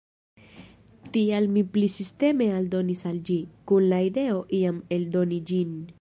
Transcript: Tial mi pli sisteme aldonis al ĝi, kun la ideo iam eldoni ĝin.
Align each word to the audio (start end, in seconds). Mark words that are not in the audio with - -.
Tial 1.17 1.45
mi 1.57 1.63
pli 1.75 1.89
sisteme 1.97 2.47
aldonis 2.61 3.05
al 3.13 3.21
ĝi, 3.29 3.39
kun 3.73 3.87
la 3.93 4.03
ideo 4.09 4.41
iam 4.61 4.83
eldoni 4.99 5.43
ĝin. 5.53 5.81